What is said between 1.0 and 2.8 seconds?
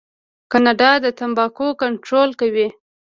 د تمباکو کنټرول کوي.